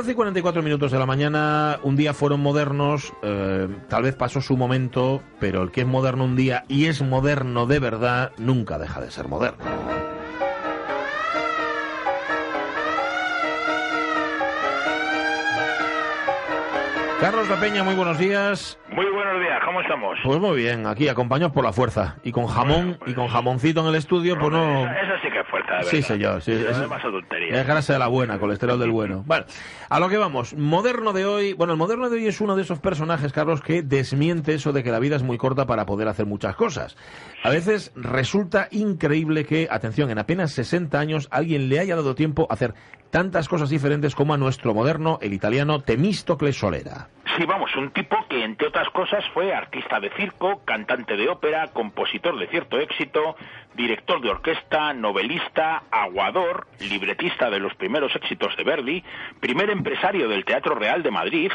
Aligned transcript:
12 0.00 0.12
y 0.12 0.14
44 0.14 0.62
minutos 0.62 0.92
de 0.92 0.98
la 0.98 1.04
mañana, 1.04 1.78
un 1.82 1.94
día 1.94 2.14
fueron 2.14 2.40
modernos, 2.40 3.12
eh, 3.22 3.68
tal 3.90 4.04
vez 4.04 4.14
pasó 4.14 4.40
su 4.40 4.56
momento, 4.56 5.22
pero 5.38 5.62
el 5.62 5.70
que 5.70 5.82
es 5.82 5.86
moderno 5.86 6.24
un 6.24 6.36
día 6.36 6.64
y 6.68 6.86
es 6.86 7.02
moderno 7.02 7.66
de 7.66 7.80
verdad, 7.80 8.32
nunca 8.38 8.78
deja 8.78 9.02
de 9.02 9.10
ser 9.10 9.28
moderno. 9.28 9.62
Carlos 17.20 17.48
La 17.50 17.60
Peña, 17.60 17.84
muy 17.84 17.94
buenos 17.94 18.18
días. 18.18 18.78
Muy 18.92 19.04
buenos 19.10 19.38
días, 19.40 19.60
¿cómo 19.64 19.82
estamos? 19.82 20.18
Pues 20.24 20.40
muy 20.40 20.56
bien, 20.56 20.86
aquí 20.86 21.06
acompañados 21.06 21.52
por 21.52 21.62
la 21.64 21.72
fuerza 21.72 22.16
y 22.24 22.32
con 22.32 22.46
jamón 22.46 22.98
y 23.06 23.12
con 23.12 23.28
jamoncito 23.28 23.80
en 23.82 23.88
el 23.88 23.94
estudio, 23.96 24.38
pues 24.38 24.50
no. 24.50 24.84
Eso 24.86 25.12
sí 25.22 25.28
que 25.30 25.40
es 25.40 25.46
fuerza, 25.48 25.70
de 25.72 25.76
verdad. 25.76 25.90
Sí, 25.90 26.02
señor. 26.02 26.40
Sí, 26.40 26.52
es- 26.52 26.78
es 27.50 27.66
grasa 27.66 27.92
de 27.92 27.98
la 27.98 28.06
buena, 28.06 28.38
colesterol 28.38 28.78
del 28.80 28.90
bueno. 28.90 29.22
Bueno, 29.26 29.44
a 29.90 30.00
lo 30.00 30.08
que 30.08 30.16
vamos. 30.16 30.54
Moderno 30.54 31.12
de 31.12 31.26
hoy. 31.26 31.52
Bueno, 31.52 31.74
el 31.74 31.78
moderno 31.78 32.08
de 32.08 32.16
hoy 32.16 32.26
es 32.26 32.40
uno 32.40 32.56
de 32.56 32.62
esos 32.62 32.78
personajes, 32.78 33.32
Carlos, 33.34 33.60
que 33.60 33.82
desmiente 33.82 34.54
eso 34.54 34.72
de 34.72 34.82
que 34.82 34.90
la 34.90 34.98
vida 34.98 35.16
es 35.16 35.22
muy 35.22 35.36
corta 35.36 35.66
para 35.66 35.84
poder 35.84 36.08
hacer 36.08 36.24
muchas 36.24 36.56
cosas. 36.56 36.96
A 37.44 37.50
veces 37.50 37.92
resulta 37.96 38.68
increíble 38.70 39.44
que, 39.44 39.68
atención, 39.70 40.10
en 40.10 40.18
apenas 40.18 40.52
60 40.52 40.98
años 40.98 41.28
alguien 41.30 41.68
le 41.68 41.80
haya 41.80 41.96
dado 41.96 42.14
tiempo 42.14 42.46
a 42.48 42.54
hacer 42.54 42.72
tantas 43.10 43.48
cosas 43.48 43.70
diferentes 43.70 44.14
como 44.14 44.34
a 44.34 44.38
nuestro 44.38 44.74
moderno, 44.74 45.18
el 45.20 45.32
italiano 45.32 45.80
Temístocles 45.80 46.58
Solera. 46.58 47.08
Sí, 47.36 47.44
vamos, 47.46 47.74
un 47.76 47.90
tipo 47.90 48.16
que 48.28 48.44
entre 48.44 48.68
otras 48.68 48.88
cosas 48.90 49.24
fue 49.32 49.54
artista 49.54 50.00
de 50.00 50.10
circo, 50.10 50.62
cantante 50.64 51.16
de 51.16 51.28
ópera, 51.28 51.68
compositor 51.68 52.38
de 52.38 52.48
cierto 52.48 52.78
éxito, 52.78 53.36
director 53.80 54.20
de 54.20 54.30
orquesta, 54.30 54.92
novelista, 54.92 55.84
aguador, 55.90 56.66
libretista 56.80 57.48
de 57.48 57.60
los 57.60 57.74
primeros 57.74 58.14
éxitos 58.14 58.56
de 58.56 58.64
Verdi, 58.64 59.04
primer 59.40 59.70
empresario 59.70 60.28
del 60.28 60.44
Teatro 60.44 60.74
Real 60.74 61.02
de 61.02 61.10
Madrid, 61.10 61.50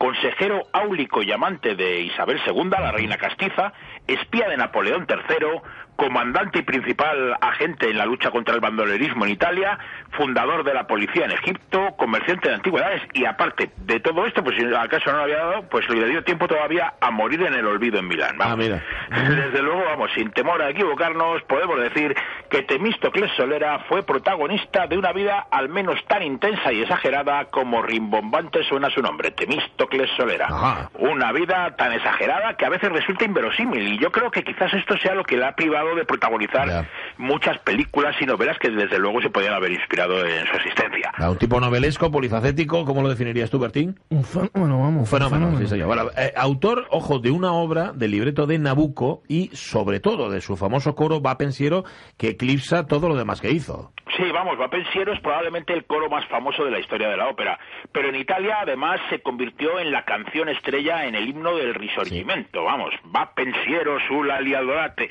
consejero 0.00 0.62
áulico 0.72 1.22
y 1.22 1.30
amante 1.30 1.74
de 1.74 2.00
Isabel 2.00 2.40
II, 2.46 2.70
la 2.70 2.90
reina 2.92 3.18
castiza, 3.18 3.72
espía 4.06 4.48
de 4.48 4.56
Napoleón 4.56 5.06
III, 5.08 5.60
comandante 6.00 6.60
y 6.60 6.62
principal 6.62 7.36
agente 7.42 7.90
en 7.90 7.98
la 7.98 8.06
lucha 8.06 8.30
contra 8.30 8.54
el 8.54 8.60
bandolerismo 8.62 9.26
en 9.26 9.32
Italia, 9.32 9.78
fundador 10.12 10.64
de 10.64 10.72
la 10.72 10.86
policía 10.86 11.26
en 11.26 11.32
Egipto, 11.32 11.94
comerciante 11.98 12.48
de 12.48 12.54
antigüedades 12.54 13.02
y 13.12 13.26
aparte 13.26 13.70
de 13.76 14.00
todo 14.00 14.24
esto, 14.24 14.42
pues 14.42 14.56
si 14.56 14.64
acaso 14.74 15.10
no 15.10 15.18
lo 15.18 15.22
había 15.24 15.36
dado, 15.36 15.68
pues 15.68 15.86
le 15.90 16.08
dio 16.08 16.24
tiempo 16.24 16.48
todavía 16.48 16.94
a 16.98 17.10
morir 17.10 17.42
en 17.42 17.52
el 17.52 17.66
olvido 17.66 17.98
en 17.98 18.08
Milán. 18.08 18.38
Vamos. 18.38 18.54
Ah, 18.54 18.56
mira. 18.56 18.82
Desde 19.28 19.62
luego, 19.62 19.84
vamos, 19.84 20.10
sin 20.14 20.30
temor 20.30 20.62
a 20.62 20.70
equivocarnos, 20.70 21.42
podemos 21.42 21.69
decir 21.76 22.14
que 22.50 22.62
Temístocles 22.62 23.30
Solera 23.36 23.84
fue 23.88 24.02
protagonista 24.02 24.86
de 24.86 24.98
una 24.98 25.12
vida 25.12 25.46
al 25.50 25.68
menos 25.68 25.98
tan 26.08 26.22
intensa 26.22 26.72
y 26.72 26.82
exagerada 26.82 27.46
como 27.46 27.80
rimbombante 27.82 28.64
suena 28.64 28.90
su 28.90 29.00
nombre, 29.00 29.30
Temístocles 29.30 30.10
Solera. 30.16 30.46
Ajá. 30.46 30.90
Una 30.98 31.32
vida 31.32 31.74
tan 31.76 31.92
exagerada 31.92 32.56
que 32.56 32.66
a 32.66 32.68
veces 32.68 32.90
resulta 32.90 33.24
inverosímil 33.24 33.94
y 33.94 33.98
yo 33.98 34.10
creo 34.10 34.30
que 34.30 34.42
quizás 34.42 34.72
esto 34.74 34.96
sea 34.98 35.14
lo 35.14 35.24
que 35.24 35.36
le 35.36 35.46
ha 35.46 35.52
privado 35.54 35.94
de 35.94 36.04
protagonizar 36.04 36.68
Ya. 36.68 36.88
muchas 37.18 37.58
películas 37.60 38.16
y 38.20 38.26
novelas 38.26 38.58
que 38.58 38.70
desde 38.70 38.98
luego 38.98 39.20
se 39.22 39.30
podían 39.30 39.54
haber 39.54 39.70
inspirado 39.72 40.26
en 40.26 40.44
su 40.46 40.56
existencia. 40.56 41.12
Un 41.20 41.36
tipo 41.38 41.60
novelesco, 41.60 42.10
polifacético, 42.10 42.84
¿cómo 42.84 43.02
lo 43.02 43.08
definirías 43.08 43.48
tú, 43.50 43.58
Bertín? 43.58 43.98
Un 44.08 44.24
fenómeno, 44.24 44.80
vamos. 44.80 45.00
Un 45.00 45.06
fenómeno, 45.06 45.66
sí. 45.66 45.80
Bueno, 45.82 46.10
eh, 46.16 46.32
autor, 46.36 46.86
ojo, 46.90 47.18
de 47.20 47.30
una 47.30 47.52
obra 47.52 47.92
del 47.92 48.10
libreto 48.10 48.46
de 48.46 48.58
Nabucco 48.58 49.22
y, 49.28 49.50
sobre 49.54 50.00
todo, 50.00 50.30
de 50.30 50.40
su 50.40 50.56
famoso 50.56 50.94
coro 50.94 51.20
Va 51.22 51.38
Pensiero, 51.38 51.84
que 52.16 52.36
eclipsa 52.40 52.86
todo 52.86 53.08
lo 53.08 53.16
demás 53.16 53.40
que 53.40 53.50
hizo. 53.50 53.92
Sí, 54.16 54.24
vamos, 54.32 54.58
Va 54.58 54.68
Pensiero 54.68 55.12
es 55.12 55.20
probablemente 55.20 55.72
el 55.72 55.84
coro 55.84 56.08
más 56.08 56.26
famoso 56.26 56.64
de 56.64 56.70
la 56.70 56.80
historia 56.80 57.08
de 57.08 57.16
la 57.16 57.28
ópera, 57.28 57.58
pero 57.92 58.08
en 58.08 58.16
Italia 58.16 58.58
además 58.62 58.98
se 59.10 59.20
convirtió 59.20 59.78
en 59.78 59.92
la 59.92 60.04
canción 60.04 60.48
estrella 60.48 61.04
en 61.06 61.14
el 61.14 61.28
himno 61.28 61.54
del 61.56 61.74
risorgimento, 61.74 62.64
vamos, 62.64 62.92
Va 63.14 63.32
Pensiero 63.34 63.98
sulla 64.08 64.40
li 64.40 64.54
adorate, 64.54 65.08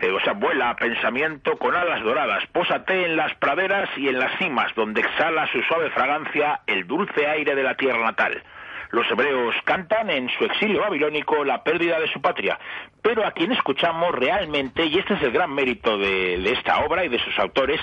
Eh, 0.00 0.10
o 0.10 0.20
sea, 0.20 0.32
vuela 0.32 0.74
pensamiento 0.76 1.58
con 1.58 1.74
alas 1.76 2.02
doradas, 2.02 2.42
pósate 2.52 3.04
en 3.04 3.16
las 3.16 3.34
praderas 3.34 3.90
y 3.98 4.08
en 4.08 4.18
las 4.18 4.38
cimas 4.38 4.74
donde 4.74 5.02
exhala 5.02 5.46
su 5.52 5.60
suave 5.62 5.90
fragancia 5.90 6.62
el 6.66 6.86
dulce 6.86 7.26
aire 7.26 7.54
de 7.54 7.62
la 7.62 7.74
tierra 7.74 8.02
natal. 8.02 8.42
Los 8.90 9.08
hebreos 9.10 9.54
cantan 9.64 10.10
en 10.10 10.28
su 10.30 10.44
exilio 10.44 10.80
babilónico 10.80 11.44
la 11.44 11.62
pérdida 11.62 12.00
de 12.00 12.08
su 12.08 12.20
patria, 12.20 12.58
pero 13.02 13.24
a 13.24 13.30
quien 13.30 13.52
escuchamos 13.52 14.12
realmente, 14.12 14.84
y 14.84 14.98
este 14.98 15.14
es 15.14 15.22
el 15.22 15.30
gran 15.30 15.54
mérito 15.54 15.96
de, 15.96 16.34
esta 16.50 16.80
obra 16.80 17.04
y 17.04 17.08
de 17.08 17.18
sus 17.20 17.38
autores, 17.38 17.80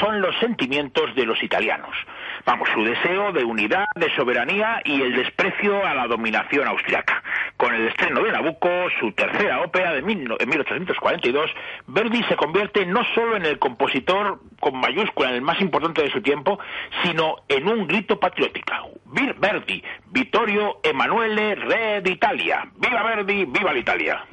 son 0.00 0.20
los 0.20 0.36
sentimientos 0.38 1.14
de 1.14 1.26
los 1.26 1.42
italianos. 1.42 1.94
Vamos, 2.44 2.68
su 2.74 2.84
deseo 2.84 3.32
de 3.32 3.44
unidad, 3.44 3.86
de 3.94 4.14
soberanía 4.16 4.80
y 4.84 5.00
el 5.00 5.14
desprecio 5.14 5.84
a 5.84 5.94
la 5.94 6.06
dominación 6.06 6.66
austriaca. 6.66 7.22
Con 7.56 7.74
el 7.74 7.88
estreno 7.88 8.22
de 8.22 8.32
Nabucco, 8.32 8.68
su 9.00 9.12
tercera 9.12 9.60
ópera 9.60 9.92
de 9.92 10.02
mil 10.02 10.18
en 10.38 10.48
1842, 10.48 11.50
Verdi 11.86 12.22
se 12.24 12.36
convierte 12.36 12.84
no 12.86 13.02
solo 13.14 13.36
en 13.36 13.46
el 13.46 13.58
compositor 13.58 14.40
con 14.60 14.78
mayúscula, 14.78 15.30
en 15.30 15.36
el 15.36 15.42
más 15.42 15.60
importante 15.60 16.02
de 16.02 16.10
su 16.10 16.20
tiempo, 16.20 16.58
sino 17.02 17.36
en 17.48 17.68
un 17.68 17.86
grito 17.86 18.18
patriótico. 18.18 18.72
Verdi, 19.38 19.82
Vittorio 20.10 20.47
Emanuele, 20.82 21.54
Re 21.54 22.00
d'Italia. 22.02 22.66
¡Viva 22.76 23.02
Verdi, 23.02 23.44
viva 23.44 23.72
l'Italia! 23.72 24.24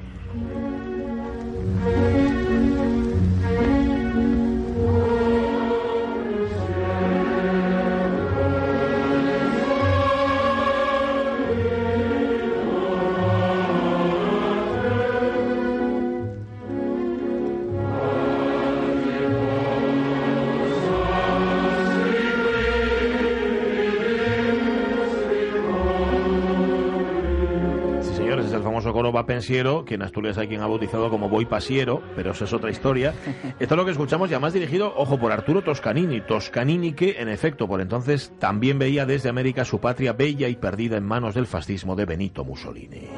Va 28.96 29.26
Pensiero, 29.26 29.84
que 29.84 29.94
en 29.94 30.02
Asturias 30.02 30.38
hay 30.38 30.48
quien 30.48 30.62
ha 30.62 30.66
bautizado 30.66 31.10
como 31.10 31.28
Voy 31.28 31.44
Pasiero, 31.44 32.02
pero 32.16 32.32
eso 32.32 32.44
es 32.44 32.52
otra 32.52 32.70
historia. 32.70 33.14
Esto 33.60 33.74
es 33.74 33.78
lo 33.78 33.84
que 33.84 33.90
escuchamos, 33.90 34.30
y 34.30 34.34
además 34.34 34.54
dirigido, 34.54 34.92
ojo, 34.96 35.18
por 35.18 35.32
Arturo 35.32 35.62
Toscanini. 35.62 36.22
Toscanini 36.22 36.94
que, 36.94 37.20
en 37.20 37.28
efecto, 37.28 37.68
por 37.68 37.82
entonces 37.82 38.32
también 38.38 38.78
veía 38.78 39.04
desde 39.04 39.28
América 39.28 39.64
su 39.64 39.80
patria 39.80 40.14
bella 40.14 40.48
y 40.48 40.56
perdida 40.56 40.96
en 40.96 41.04
manos 41.04 41.34
del 41.34 41.46
fascismo 41.46 41.94
de 41.94 42.06
Benito 42.06 42.44
Mussolini. 42.44 43.08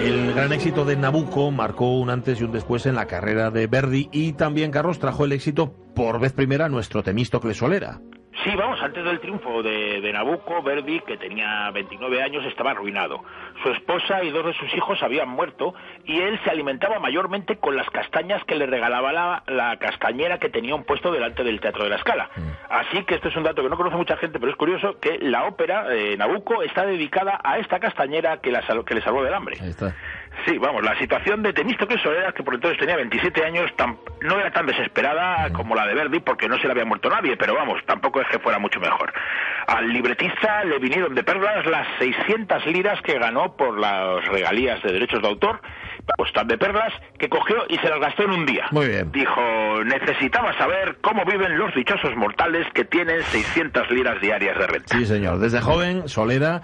El 0.00 0.34
gran 0.34 0.52
éxito 0.52 0.84
de 0.84 0.96
Nabucco 0.96 1.50
marcó 1.50 1.98
un 1.98 2.10
antes 2.10 2.40
y 2.40 2.44
un 2.44 2.52
después 2.52 2.86
en 2.86 2.96
la 2.96 3.06
carrera 3.06 3.50
de 3.50 3.68
Verdi 3.68 4.08
y 4.12 4.32
también 4.32 4.70
Carlos 4.70 4.98
trajo 4.98 5.24
el 5.24 5.32
éxito 5.32 5.72
por 5.94 6.20
vez 6.20 6.32
primera 6.32 6.66
a 6.66 6.68
nuestro 6.68 7.02
Temístocles 7.02 7.56
Solera. 7.56 8.00
Sí, 8.44 8.54
vamos, 8.54 8.80
antes 8.82 9.02
del 9.04 9.18
triunfo 9.20 9.62
de, 9.62 10.00
de 10.00 10.12
Nabucco, 10.12 10.62
Verdi, 10.62 11.00
que 11.00 11.16
tenía 11.16 11.70
29 11.72 12.22
años, 12.22 12.44
estaba 12.44 12.72
arruinado. 12.72 13.24
Su 13.62 13.70
esposa 13.70 14.22
y 14.22 14.30
dos 14.30 14.44
de 14.46 14.52
sus 14.52 14.72
hijos 14.74 15.02
habían 15.02 15.28
muerto 15.28 15.74
y 16.04 16.20
él 16.20 16.38
se 16.44 16.50
alimentaba 16.50 16.98
mayormente 17.00 17.56
con 17.56 17.76
las 17.76 17.88
castañas 17.90 18.44
que 18.44 18.54
le 18.54 18.66
regalaba 18.66 19.12
la, 19.12 19.42
la 19.46 19.76
castañera 19.78 20.38
que 20.38 20.48
tenía 20.50 20.74
un 20.74 20.84
puesto 20.84 21.10
delante 21.10 21.44
del 21.44 21.60
Teatro 21.60 21.84
de 21.84 21.90
la 21.90 21.98
Scala. 21.98 22.28
Así 22.68 23.02
que 23.04 23.14
esto 23.14 23.28
es 23.28 23.36
un 23.36 23.42
dato 23.44 23.62
que 23.62 23.68
no 23.70 23.76
conoce 23.76 23.96
mucha 23.96 24.16
gente, 24.16 24.38
pero 24.38 24.50
es 24.52 24.56
curioso 24.58 25.00
que 25.00 25.18
la 25.18 25.44
ópera 25.44 25.86
eh, 25.94 26.16
Nabucco 26.16 26.62
está 26.62 26.84
dedicada 26.84 27.40
a 27.42 27.58
esta 27.58 27.80
castañera 27.80 28.38
que, 28.42 28.50
la 28.52 28.62
sal- 28.66 28.84
que 28.84 28.94
le 28.94 29.00
salvó 29.02 29.22
del 29.24 29.34
hambre. 29.34 29.56
Ahí 29.62 29.70
está. 29.70 29.94
Sí, 30.44 30.58
vamos, 30.58 30.84
la 30.84 30.96
situación 30.98 31.42
de 31.42 31.52
Temístocles 31.52 32.00
Solera, 32.02 32.32
que 32.32 32.42
por 32.42 32.54
entonces 32.54 32.78
tenía 32.78 32.96
27 32.96 33.44
años, 33.44 33.70
tam- 33.76 33.96
no 34.20 34.38
era 34.38 34.52
tan 34.52 34.66
desesperada 34.66 35.50
como 35.52 35.74
la 35.74 35.86
de 35.86 35.94
Verdi, 35.94 36.20
porque 36.20 36.48
no 36.48 36.56
se 36.58 36.66
le 36.66 36.72
había 36.72 36.84
muerto 36.84 37.08
nadie, 37.10 37.36
pero 37.36 37.54
vamos, 37.54 37.80
tampoco 37.86 38.20
es 38.20 38.28
que 38.28 38.38
fuera 38.38 38.58
mucho 38.58 38.78
mejor. 38.78 39.12
Al 39.66 39.88
libretista 39.92 40.62
le 40.64 40.78
vinieron 40.78 41.14
de 41.14 41.24
perlas 41.24 41.66
las 41.66 41.86
600 41.98 42.64
liras 42.66 43.00
que 43.02 43.18
ganó 43.18 43.56
por 43.56 43.78
las 43.78 44.24
regalías 44.26 44.80
de 44.82 44.92
derechos 44.92 45.20
de 45.22 45.28
autor, 45.28 45.60
pues 46.16 46.32
tan 46.32 46.46
de 46.46 46.56
perlas, 46.58 46.92
que 47.18 47.28
cogió 47.28 47.64
y 47.68 47.76
se 47.78 47.88
las 47.88 47.98
gastó 47.98 48.22
en 48.24 48.30
un 48.30 48.46
día. 48.46 48.66
Muy 48.70 48.86
bien. 48.88 49.10
Dijo, 49.10 49.40
necesitaba 49.84 50.56
saber 50.58 50.98
cómo 51.00 51.24
viven 51.24 51.58
los 51.58 51.74
dichosos 51.74 52.14
mortales 52.14 52.66
que 52.74 52.84
tienen 52.84 53.22
600 53.24 53.90
liras 53.90 54.20
diarias 54.20 54.56
de 54.56 54.66
renta. 54.68 54.96
Sí, 54.96 55.04
señor. 55.06 55.38
Desde 55.38 55.60
joven, 55.60 56.08
Solera 56.08 56.62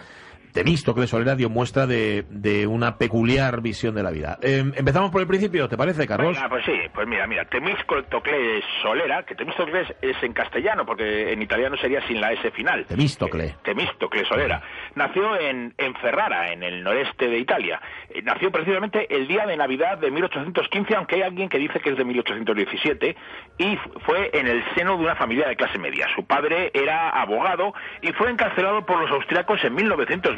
Temístocles 0.53 1.11
Solera 1.11 1.35
dio 1.35 1.49
muestra 1.49 1.87
de, 1.87 2.25
de 2.29 2.67
una 2.67 2.99
peculiar 2.99 3.61
visión 3.63 3.95
de 3.95 4.03
la 4.03 4.11
vida. 4.11 4.39
Em, 4.43 4.73
empezamos 4.77 5.11
por 5.11 5.21
el 5.21 5.27
principio, 5.27 5.69
¿te 5.69 5.77
parece, 5.77 6.07
Carlos? 6.07 6.37
Ah, 6.41 6.49
pues 6.49 6.65
sí, 6.65 6.75
pues 6.93 7.09
mira, 7.09 7.27
mira, 7.27 7.45
Temístocles 7.47 8.65
Solera, 8.83 9.25
que 9.25 9.35
Temístocles 9.35 9.89
es 10.03 10.23
en 10.23 10.33
castellano, 10.33 10.85
porque 10.85 11.33
en 11.33 11.41
italiano 11.43 11.77
sería 11.79 12.07
sin 12.07 12.21
la 12.21 12.33
S 12.33 12.51
final. 12.51 12.85
Temístocle. 12.87 13.57
Temístocles 13.63 14.29
Solera. 14.29 14.63
Nació 14.95 15.39
en, 15.41 15.75
en 15.79 15.95
Ferrara, 15.97 16.53
en 16.53 16.63
el 16.63 16.83
noreste 16.83 17.29
de 17.29 17.39
Italia. 17.39 17.81
Eh, 18.11 18.23
nació 18.23 18.51
precisamente 18.51 19.15
el 19.15 19.27
día 19.27 19.47
de 19.47 19.57
Navidad 19.57 19.99
de 19.99 20.11
1815, 20.11 20.95
aunque 20.97 21.17
hay 21.17 21.23
alguien 21.23 21.49
que 21.49 21.59
dice 21.59 21.81
que 21.81 21.91
es 21.91 21.97
de 21.97 22.05
1817, 22.05 23.17
y 23.59 23.79
fue 24.05 24.31
en 24.35 24.47
el 24.47 24.63
seno 24.75 24.97
de 24.97 25.05
una 25.05 25.17
familia 25.17 25.49
de 25.49 25.57
clase 25.57 25.79
media. 25.79 26.07
Su 26.15 26.25
padre 26.27 26.71
era 26.75 27.09
abogado 27.09 27.73
y 28.03 28.13
fue 28.13 28.31
encarcelado 28.31 28.85
por 28.85 29.01
los 29.01 29.11
austriacos 29.11 29.63
en 29.65 29.75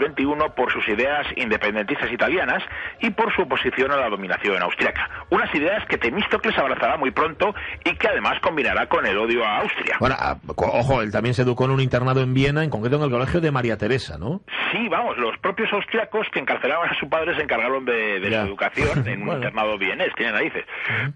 1921 0.09 0.55
por 0.55 0.73
sus 0.73 0.87
ideas 0.89 1.27
independentistas 1.37 2.11
italianas 2.13 2.63
y 3.01 3.11
por 3.11 3.35
su 3.35 3.43
oposición 3.43 3.91
a 3.93 3.97
la 3.97 4.09
dominación 4.09 4.63
austriaca. 4.63 5.09
Unas 5.31 5.53
ideas 5.55 5.85
que 5.87 5.99
Temístocles 5.99 6.57
abrazará 6.59 6.97
muy 6.97 7.11
pronto 7.11 7.55
y 7.85 7.95
que 7.97 8.09
además 8.09 8.39
combinará 8.41 8.87
con 8.87 9.07
el 9.07 9.17
odio 9.19 9.45
a 9.45 9.59
Austria. 9.61 9.97
Bueno, 10.01 10.17
ah, 10.19 10.37
co- 10.55 10.71
ojo, 10.73 11.03
él 11.03 11.11
también 11.11 11.35
se 11.35 11.43
educó 11.43 11.65
en 11.65 11.71
un 11.73 11.81
internado 11.81 12.21
en 12.23 12.35
Viena, 12.35 12.63
en 12.65 12.71
concreto 12.71 12.97
en 12.97 13.03
el 13.03 13.11
colegio 13.11 13.41
de 13.41 13.51
María 13.51 13.77
Teresa, 13.77 14.19
¿no? 14.19 14.41
Sí, 14.73 14.89
vamos, 14.89 15.17
los 15.19 15.37
propios 15.39 15.73
austriacos 15.73 16.27
que 16.33 16.41
encarcelaban 16.41 16.91
a 16.91 16.95
su 16.99 17.09
padre 17.09 17.35
se 17.37 17.43
encargaron 17.43 17.85
de, 17.85 18.21
de 18.21 18.29
su 18.29 18.35
educación 18.47 19.07
en 19.09 19.21
un 19.21 19.27
Bueno. 19.27 19.41
internado 19.41 19.79
vienés, 19.79 20.13
tiene 20.17 20.33
narices. 20.33 20.65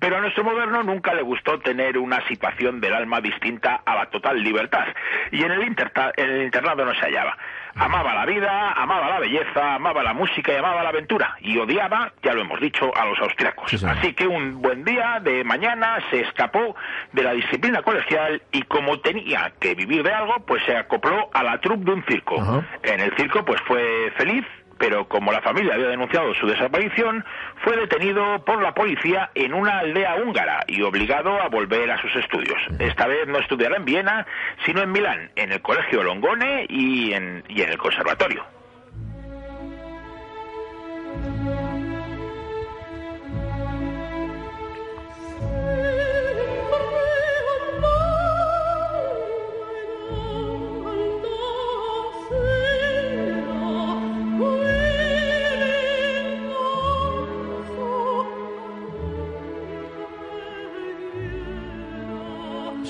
Pero 0.01 0.17
a 0.17 0.21
nuestro 0.21 0.45
moderno 0.45 0.83
nunca 0.83 1.15
le 1.15 1.23
gustó 1.23 1.59
tener 1.59 1.99
una 1.99 2.27
situación 2.29 2.81
del 2.81 2.95
alma 2.95 3.21
distinta 3.21 3.83
a 3.85 3.95
la 3.95 4.07
total 4.11 4.43
libertad. 4.43 4.87
Y 5.33 5.43
en 5.43 5.51
el, 5.53 5.63
interta- 5.63 6.13
en 6.17 6.31
el 6.31 6.43
internado 6.45 6.85
no 6.85 6.95
se 6.95 7.01
hallaba. 7.01 7.37
Amaba 7.75 8.15
la 8.15 8.27
vida, 8.27 8.73
amaba 8.73 9.09
la 9.09 9.21
belleza, 9.21 9.75
amaba 9.75 10.03
la 10.03 10.15
música 10.15 10.53
y 10.53 10.57
amaba 10.57 10.83
la 10.83 10.89
aventura. 10.91 11.37
Y 11.41 11.59
odiaba, 11.59 12.13
ya 12.23 12.35
lo 12.35 12.43
hemos 12.43 12.61
dicho, 12.61 12.91
a 12.97 13.05
los 13.07 13.19
austriacos. 13.21 13.71
Sí. 13.71 13.79
Así 13.87 14.13
que 14.15 14.27
un 14.27 14.61
buen 14.61 14.85
día 14.85 15.21
de 15.23 15.45
mañana 15.45 15.99
se 16.11 16.21
escapó 16.21 16.75
de 17.13 17.23
la 17.23 17.33
disciplina 17.33 17.83
colegial 17.83 18.43
y 18.53 18.63
como 18.63 19.01
tenía 19.01 19.53
que 19.61 19.75
vivir 19.75 20.03
de 20.03 20.13
algo, 20.13 20.35
pues 20.47 20.63
se 20.65 20.77
acopló 20.77 21.31
a 21.33 21.43
la 21.43 21.61
troupe 21.61 21.85
de 21.85 21.93
un 21.93 22.05
circo. 22.05 22.65
En 22.83 23.01
el 23.01 23.15
circo 23.17 23.45
pues 23.45 23.61
fue 23.63 24.13
feliz, 24.17 24.45
pero 24.79 25.09
como 25.09 25.33
la 25.33 25.43
familia 25.43 25.75
había 25.75 25.89
denunciado 25.89 26.33
su 26.35 26.47
desaparición, 26.47 27.25
fue 27.63 27.77
detenido 27.77 28.45
por 28.45 28.63
la 28.63 28.75
policía 28.75 29.31
en 29.35 29.55
una 29.55 29.81
aldea 29.81 30.17
húngara 30.17 30.65
y 30.67 30.83
obligado 30.83 31.41
a 31.41 31.49
volver 31.49 31.91
a 31.91 32.01
sus 32.01 32.15
estudios. 32.17 32.59
Esta 32.79 33.07
vez 33.07 33.27
no 33.27 33.39
estudiará 33.39 33.77
en 33.77 33.85
Viena, 33.85 34.27
sino 34.65 34.83
en 34.83 34.93
Milán, 34.93 35.31
en 35.37 35.53
el 35.53 35.61
Colegio 35.61 36.03
Longone 36.03 36.67
y 36.69 37.13
en, 37.13 37.45
y 37.49 37.63
en 37.63 37.71
el 37.71 37.79
Conservatorio. 37.79 38.58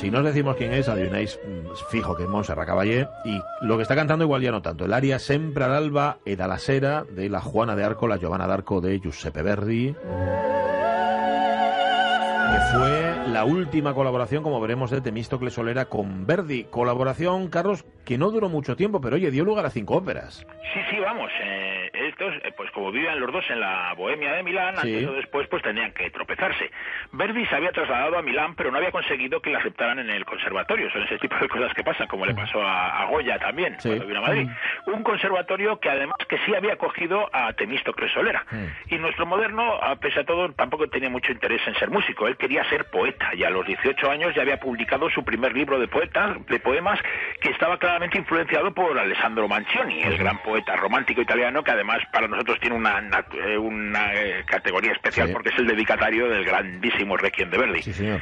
Si 0.09 0.13
no 0.13 0.21
os 0.21 0.25
decimos 0.25 0.57
quién 0.57 0.73
es, 0.73 0.89
adivináis 0.89 1.39
mm, 1.45 1.75
fijo 1.91 2.17
que 2.17 2.23
es 2.23 2.29
Montserrat 2.31 2.67
Caballé. 2.67 3.07
Y 3.27 3.39
lo 3.61 3.77
que 3.77 3.83
está 3.83 3.95
cantando 3.95 4.25
igual 4.25 4.41
ya 4.41 4.51
no 4.51 4.63
tanto. 4.63 4.87
El 4.87 4.95
aria 4.95 5.19
Sempre 5.19 5.65
all'alba 5.65 6.17
ed 6.25 6.41
alla 6.41 6.59
sera 6.59 7.05
de 7.05 7.29
la 7.29 7.43
Juana 7.43 7.77
de 7.77 7.85
Arco, 7.85 8.09
la 8.09 8.17
Giovanna 8.17 8.47
d'Arco 8.47 8.81
de 8.81 9.01
Giuseppe 9.01 9.43
Verdi. 9.43 9.95
Fue 12.73 13.15
la 13.33 13.45
última 13.45 13.95
colaboración, 13.95 14.43
como 14.43 14.61
veremos, 14.61 14.91
de 14.91 15.01
Temístocles 15.01 15.55
Solera 15.55 15.87
con 15.87 16.27
Verdi. 16.27 16.65
Colaboración, 16.65 17.49
Carlos, 17.49 17.85
que 18.05 18.19
no 18.19 18.31
duró 18.31 18.49
mucho 18.49 18.77
tiempo, 18.77 19.01
pero 19.01 19.17
oye, 19.17 19.31
dio 19.31 19.45
lugar 19.45 19.65
a 19.65 19.71
cinco 19.71 19.97
óperas. 19.97 20.47
Sí, 20.75 20.81
sí, 20.91 20.99
vamos. 21.01 21.31
eh, 21.41 21.91
estos, 22.09 22.35
eh, 22.45 22.53
pues 22.57 22.71
como 22.73 22.91
vivían 22.91 23.19
los 23.21 23.33
dos 23.33 23.45
en 23.51 23.61
la 23.61 23.93
Bohemia 23.97 24.33
de 24.33 24.43
Milán, 24.43 24.77
Sí. 24.79 24.95
antes 24.95 25.09
o 25.09 25.13
después, 25.13 25.47
pues 25.49 25.63
tenían 25.63 25.93
que 25.93 26.11
tropezarse. 26.11 26.71
Verdi 27.13 27.45
se 27.47 27.55
había 27.55 27.71
trasladado 27.71 28.19
a 28.19 28.23
Milán, 28.23 28.55
pero 28.55 28.71
no 28.71 28.79
había 28.79 28.91
conseguido 28.91 29.41
que 29.41 29.51
le 29.51 29.57
aceptaran 29.57 29.99
en 29.99 30.11
el 30.11 30.25
conservatorio. 30.25 30.91
Son 30.91 31.03
ese 31.03 31.19
tipo 31.19 31.37
de 31.41 31.49
cosas 31.49 31.73
que 31.75 31.83
pasan, 31.85 32.07
como 32.09 32.25
le 32.27 32.35
pasó 32.35 32.61
a, 32.63 33.03
a 33.03 33.07
Goya 33.07 33.39
también, 33.39 33.77
Sí. 33.81 33.89
cuando 33.89 34.07
vino 34.07 34.19
a 34.21 34.23
Madrid. 34.23 34.49
Un 34.87 35.03
conservatorio 35.03 35.79
que 35.81 35.91
además 35.91 36.17
que 36.29 36.39
sí 36.47 36.55
había 36.55 36.75
acogido 36.75 37.29
a 37.33 37.53
Temístocles 37.55 38.13
Solera. 38.13 38.45
Mm. 38.51 38.95
Y 38.95 38.99
nuestro 38.99 39.27
moderno, 39.27 39.75
a 39.83 39.97
pesar 39.97 40.21
de 40.21 40.27
todo, 40.27 40.53
tampoco 40.53 40.87
tenía 40.89 41.11
mucho 41.11 41.33
interés 41.33 41.61
en 41.67 41.75
ser 41.75 41.91
músico. 41.91 42.27
Él 42.27 42.37
quería 42.37 42.58
ser 42.65 42.85
poeta 42.87 43.31
y 43.35 43.45
a 43.45 43.51
los 43.51 43.67
18 43.67 44.11
años 44.11 44.35
ya 44.35 44.43
había 44.43 44.59
publicado 44.59 45.09
su 45.11 45.25
primer 45.25 45.53
libro 45.55 45.79
de 45.79 45.89
poetas, 45.89 46.37
de 46.47 46.59
poemas, 46.61 46.99
que 47.41 47.51
estaba 47.51 47.79
claramente 47.79 48.19
influenciado 48.19 48.73
por 48.73 48.99
Alessandro 48.99 49.49
Manzioni, 49.49 50.03
el 50.03 50.17
gran 50.19 50.39
poeta 50.43 50.77
romántico 50.77 51.21
italiano 51.21 51.63
que 51.63 51.71
además 51.71 51.99
para 52.13 52.29
nosotros 52.29 52.59
tiene 52.61 52.77
una, 52.77 53.01
nat- 53.01 53.35
eh, 53.35 53.57
una 53.59 54.13
eh, 54.15 54.45
categoría 54.47 54.93
especial 54.93 55.29
Sí. 55.29 55.33
porque 55.33 55.49
es 55.51 55.59
el 55.59 55.67
dedicatario 55.67 56.29
del 56.29 56.45
grandísimo 56.45 57.17
Requiem 57.17 57.51
de 57.51 57.59
Verdi. 57.59 57.83
Sí, 57.83 57.93
señor. 57.93 58.21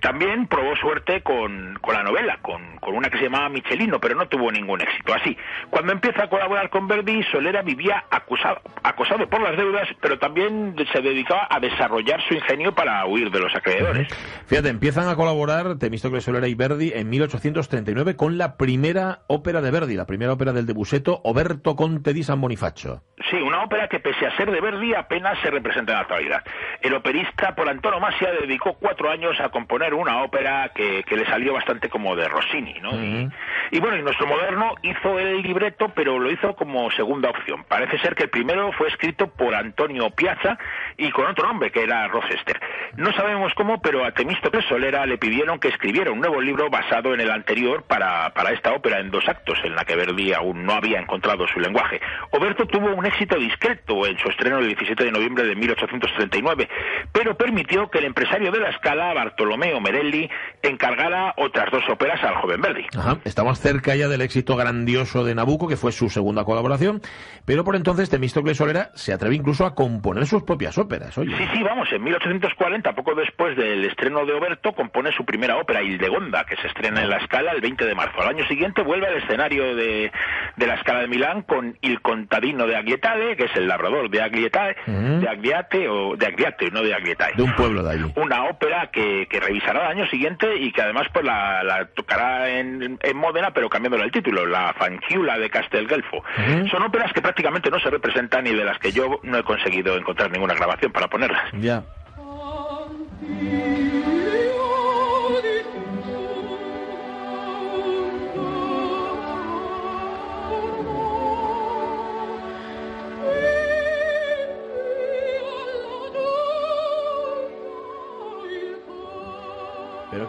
También 0.00 0.46
probó 0.46 0.76
suerte 0.76 1.22
con, 1.22 1.78
con 1.80 1.94
la 1.94 2.02
novela, 2.02 2.38
con, 2.42 2.78
con 2.78 2.94
una 2.94 3.10
que 3.10 3.18
se 3.18 3.24
llamaba 3.24 3.48
Michelino, 3.48 4.00
pero 4.00 4.14
no 4.14 4.28
tuvo 4.28 4.50
ningún 4.50 4.80
éxito. 4.80 5.14
Así, 5.14 5.36
cuando 5.70 5.92
empieza 5.92 6.24
a 6.24 6.28
colaborar 6.28 6.70
con 6.70 6.86
Verdi, 6.86 7.22
Solera 7.24 7.62
vivía 7.62 8.04
acusado, 8.10 8.60
acosado 8.82 9.28
por 9.28 9.40
las 9.40 9.56
deudas, 9.56 9.88
pero 10.00 10.18
también 10.18 10.74
se 10.92 11.00
dedicaba 11.00 11.46
a 11.50 11.60
desarrollar 11.60 12.20
su 12.28 12.34
ingenio 12.34 12.74
para 12.74 13.04
huir 13.06 13.30
de 13.30 13.40
los 13.40 13.54
acreedores. 13.54 14.08
Fíjate, 14.46 14.68
empiezan 14.68 15.08
a 15.08 15.16
colaborar 15.16 15.78
Temístocles 15.78 16.24
Solera 16.24 16.48
y 16.48 16.54
Verdi 16.54 16.92
en 16.94 17.08
1839 17.10 18.16
con 18.16 18.38
la 18.38 18.56
primera 18.56 19.20
ópera 19.26 19.60
de 19.60 19.70
Verdi, 19.70 19.96
la 19.96 20.06
primera 20.06 20.32
ópera 20.32 20.52
del 20.52 20.66
debuseto 20.66 21.20
Oberto 21.24 21.76
Conte 21.76 22.12
di 22.12 22.22
San 22.22 22.40
Bonifacio. 22.40 23.02
Sí, 23.30 23.36
una 23.36 23.64
ópera 23.64 23.88
que 23.88 24.00
pese 24.00 24.26
a 24.26 24.36
ser 24.36 24.50
de 24.50 24.60
Verdi 24.60 24.94
apenas 24.94 25.38
se 25.40 25.50
representa 25.50 25.92
en 25.92 25.96
la 25.96 26.02
actualidad. 26.02 26.42
El 26.80 26.94
operista 26.94 27.54
por 27.54 27.68
antonomasia 27.68 28.30
dedicó 28.40 28.74
cuatro 28.74 29.10
años 29.10 29.38
a 29.40 29.50
componer 29.50 29.69
una 29.72 30.22
ópera 30.22 30.70
que, 30.74 31.04
que 31.04 31.16
le 31.16 31.26
salió 31.26 31.52
bastante 31.52 31.88
como 31.88 32.16
de 32.16 32.28
Rossini, 32.28 32.74
¿no? 32.80 32.92
y, 32.92 33.28
y 33.72 33.80
bueno, 33.80 33.96
y 33.96 34.02
nuestro 34.02 34.26
moderno 34.26 34.74
hizo 34.82 35.18
el 35.18 35.42
libreto, 35.42 35.92
pero 35.94 36.18
lo 36.18 36.30
hizo 36.30 36.54
como 36.54 36.90
segunda 36.90 37.30
opción. 37.30 37.64
Parece 37.64 37.98
ser 37.98 38.14
que 38.14 38.24
el 38.24 38.30
primero 38.30 38.72
fue 38.72 38.88
escrito 38.88 39.28
por 39.28 39.54
Antonio 39.54 40.10
Piazza 40.10 40.58
y 40.96 41.10
con 41.10 41.26
otro 41.26 41.46
nombre, 41.46 41.70
que 41.70 41.82
era 41.82 42.08
Rochester. 42.08 42.60
No 42.96 43.12
sabemos 43.12 43.52
cómo, 43.54 43.80
pero 43.80 44.04
a 44.04 44.12
Temístocles 44.12 44.64
Solera 44.66 45.06
le 45.06 45.18
pidieron 45.18 45.58
que 45.58 45.68
escribiera 45.68 46.10
un 46.10 46.20
nuevo 46.20 46.40
libro 46.40 46.68
basado 46.68 47.14
en 47.14 47.20
el 47.20 47.30
anterior 47.30 47.84
para, 47.84 48.30
para 48.30 48.50
esta 48.50 48.72
ópera 48.72 48.98
en 49.00 49.10
dos 49.10 49.28
actos, 49.28 49.58
en 49.64 49.74
la 49.74 49.84
que 49.84 49.96
Verdi 49.96 50.32
aún 50.32 50.64
no 50.64 50.72
había 50.72 50.98
encontrado 50.98 51.46
su 51.46 51.60
lenguaje. 51.60 52.00
Oberto 52.32 52.66
tuvo 52.66 52.92
un 52.92 53.06
éxito 53.06 53.36
discreto 53.38 54.06
en 54.06 54.18
su 54.18 54.28
estreno 54.28 54.58
el 54.58 54.66
17 54.66 55.04
de 55.04 55.12
noviembre 55.12 55.44
de 55.44 55.54
1839, 55.54 56.68
pero 57.12 57.36
permitió 57.36 57.88
que 57.88 57.98
el 57.98 58.06
empresario 58.06 58.50
de 58.50 58.60
la 58.60 58.70
escala, 58.70 59.14
Bartolomeo 59.60 59.80
Merelli, 59.80 60.30
encargara 60.62 61.34
otras 61.36 61.70
dos 61.70 61.82
óperas 61.90 62.22
al 62.24 62.34
joven 62.36 62.60
Verdi. 62.60 62.86
Ajá, 62.96 63.18
estamos 63.24 63.58
cerca 63.60 63.94
ya 63.94 64.08
del 64.08 64.22
éxito 64.22 64.56
grandioso 64.56 65.24
de 65.24 65.34
Nabucco, 65.34 65.68
que 65.68 65.76
fue 65.76 65.92
su 65.92 66.08
segunda 66.08 66.44
colaboración, 66.44 67.00
pero 67.44 67.62
por 67.64 67.76
entonces 67.76 68.08
Temístocles 68.10 68.56
Solera 68.56 68.90
se 68.94 69.12
atreve 69.12 69.34
incluso 69.36 69.66
a 69.66 69.74
componer 69.74 70.26
sus 70.26 70.42
propias 70.44 70.78
óperas, 70.78 71.16
oye. 71.18 71.36
Sí, 71.36 71.44
sí, 71.52 71.62
vamos, 71.62 71.88
en 71.92 72.02
1840, 72.02 72.92
poco 72.94 73.14
después 73.14 73.56
del 73.56 73.84
estreno 73.84 74.24
de 74.24 74.32
Oberto, 74.32 74.72
compone 74.72 75.12
su 75.12 75.24
primera 75.24 75.56
ópera, 75.58 75.82
Hildegonda, 75.82 76.44
que 76.44 76.56
se 76.56 76.68
estrena 76.68 77.02
en 77.02 77.10
la 77.10 77.20
Scala 77.24 77.52
el 77.52 77.60
20 77.60 77.84
de 77.84 77.94
marzo. 77.94 78.20
Al 78.20 78.28
año 78.28 78.46
siguiente 78.46 78.82
vuelve 78.82 79.06
al 79.08 79.16
escenario 79.22 79.74
de, 79.74 80.10
de 80.56 80.66
la 80.66 80.78
Scala 80.80 81.00
de 81.00 81.08
Milán 81.08 81.42
con 81.42 81.76
Il 81.82 82.00
Contadino 82.00 82.66
de 82.66 82.76
Aglietale, 82.76 83.36
que 83.36 83.44
es 83.44 83.56
el 83.56 83.68
labrador 83.68 84.08
de 84.10 84.22
Aglietale, 84.22 84.76
Ujú. 84.86 85.20
de 85.20 85.28
Agliate 85.28 85.88
o 85.88 86.16
de 86.16 86.26
Agliate, 86.26 86.70
no 86.70 86.82
de 86.82 86.94
Aglietale. 86.94 87.34
De 87.36 87.42
un 87.42 87.54
pueblo 87.54 87.82
de 87.82 87.92
allí. 87.92 88.12
Una 88.16 88.44
ópera 88.44 88.90
que, 88.92 89.26
que 89.28 89.39
revisará 89.40 89.86
al 89.86 89.98
año 89.98 90.06
siguiente 90.06 90.56
y 90.56 90.72
que 90.72 90.82
además 90.82 91.06
pues 91.12 91.24
la, 91.24 91.62
la 91.64 91.86
tocará 91.86 92.48
en, 92.48 92.98
en 93.02 93.16
Módena, 93.16 93.50
pero 93.52 93.68
cambiándole 93.68 94.04
el 94.04 94.12
título, 94.12 94.46
la 94.46 94.72
Fanciulla 94.74 95.38
de 95.38 95.50
Castelgelfo. 95.50 96.18
Ujú. 96.18 96.68
Son 96.68 96.82
óperas 96.82 97.12
que 97.12 97.22
prácticamente 97.22 97.70
no 97.70 97.80
se 97.80 97.90
representan 97.90 98.46
y 98.46 98.50
de 98.50 98.64
las 98.64 98.78
que 98.78 98.92
yo 98.92 99.20
no 99.22 99.38
he 99.38 99.42
conseguido 99.42 99.96
encontrar 99.96 100.30
ninguna 100.30 100.54
grabación 100.54 100.92
para 100.92 101.08
ponerlas. 101.08 101.50
Ya. 101.60 101.82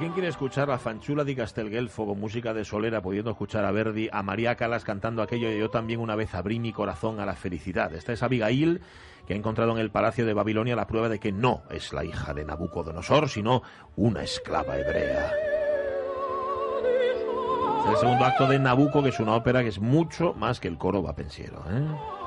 ¿Quién 0.02 0.14
quiere 0.14 0.30
escuchar 0.30 0.68
la 0.68 0.80
Fanchula 0.80 1.24
di 1.24 1.36
Castelgelfo 1.36 2.08
con 2.08 2.20
música 2.20 2.56
de 2.56 2.66
Solera, 2.66 3.04
pudiendo 3.04 3.30
escuchar 3.30 3.66
a 3.66 3.72
Verdi, 3.72 4.10
a 4.12 4.24
María 4.24 4.56
Calas 4.56 4.84
cantando 4.84 5.22
aquello 5.22 5.52
y 5.52 5.60
yo 5.60 5.70
también 5.70 6.00
una 6.00 6.16
vez 6.16 6.34
abrí 6.34 6.60
mi 6.60 6.74
corazón 6.74 7.20
a 7.20 7.26
la 7.28 7.36
felicidad. 7.36 7.94
Esta 7.94 8.12
es 8.12 8.24
Abigail, 8.24 8.82
que 9.28 9.36
ha 9.36 9.38
encontrado 9.38 9.74
en 9.74 9.78
el 9.78 9.92
palacio 9.92 10.26
de 10.26 10.34
Babilonia 10.34 10.76
la 10.76 10.88
prueba 10.88 11.08
de 11.08 11.20
que 11.20 11.32
no 11.32 11.62
es 11.70 11.94
la 11.94 12.04
hija 12.04 12.34
de 12.34 12.44
Nabucodonosor, 12.44 13.30
sino 13.30 13.62
una 13.96 14.24
esclava 14.24 14.76
hebrea. 14.76 15.34
Es 17.84 17.90
el 17.92 17.98
segundo 17.98 18.26
acto 18.26 18.48
de 18.48 18.58
Nabucco, 18.58 19.04
que 19.04 19.10
es 19.10 19.20
una 19.20 19.36
ópera 19.36 19.62
que 19.62 19.70
es 19.70 19.80
mucho 19.80 20.34
más 20.34 20.60
que 20.60 20.68
el 20.68 20.80
coro 20.80 21.04
vapensiero. 21.04 21.64
¿eh? 21.70 22.21